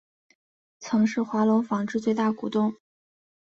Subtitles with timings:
[0.79, 2.73] 曾是华隆纺织最大股东。